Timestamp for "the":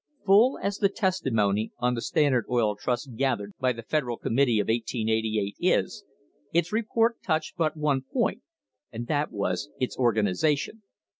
0.79-0.89, 1.93-2.01, 3.71-3.83